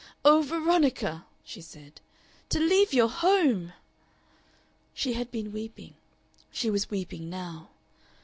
"Oh, 0.25 0.41
Veronica!" 0.41 1.27
she 1.43 1.61
said, 1.61 2.01
"to 2.49 2.59
leave 2.59 2.91
your 2.91 3.07
home!" 3.07 3.73
She 4.95 5.13
had 5.13 5.29
been 5.29 5.51
weeping. 5.51 5.93
She 6.51 6.71
was 6.71 6.89
weeping 6.89 7.29
now. 7.29 7.69